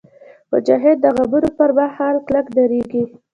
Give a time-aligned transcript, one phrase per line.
[0.51, 3.03] مجاهد د غمونو پر مهال کلک درېږي.